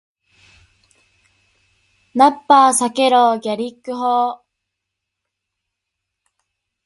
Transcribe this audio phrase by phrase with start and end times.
[2.15, 3.39] ナッパ避けろー！
[3.39, 4.41] ギャリック砲ー！